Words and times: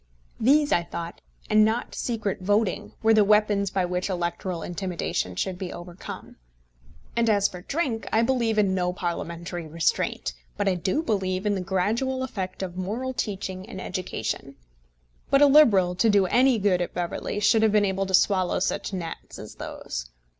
These, 0.39 0.71
I 0.71 0.81
thought, 0.81 1.21
and 1.47 1.63
not 1.63 1.93
secret 1.93 2.39
voting, 2.41 2.93
were 3.03 3.13
the 3.13 3.23
weapons 3.23 3.69
by 3.69 3.85
which 3.85 4.09
electoral 4.09 4.63
intimidation 4.63 5.35
should 5.35 5.59
be 5.59 5.71
overcome. 5.71 6.37
And 7.15 7.29
as 7.29 7.47
for 7.47 7.61
drink, 7.61 8.07
I 8.11 8.23
believe 8.23 8.57
in 8.57 8.73
no 8.73 8.93
Parliamentary 8.93 9.67
restraint; 9.67 10.33
but 10.57 10.67
I 10.67 10.73
do 10.73 11.03
believe 11.03 11.45
in 11.45 11.53
the 11.53 11.61
gradual 11.61 12.23
effect 12.23 12.63
of 12.63 12.77
moral 12.77 13.13
teaching 13.13 13.69
and 13.69 13.79
education. 13.79 14.55
But 15.29 15.43
a 15.43 15.45
Liberal, 15.45 15.93
to 15.93 16.09
do 16.09 16.25
any 16.25 16.57
good 16.57 16.81
at 16.81 16.95
Beverley, 16.95 17.39
should 17.39 17.61
have 17.61 17.71
been 17.71 17.85
able 17.85 18.07
to 18.07 18.13
swallow 18.15 18.57
such 18.57 18.93
gnats 18.93 19.37
as 19.37 19.53
those. 19.53 20.09